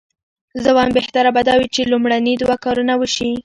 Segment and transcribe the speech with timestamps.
[0.63, 3.31] زه وایم بهتره به دا وي چې لومړني دوه کارونه وشي.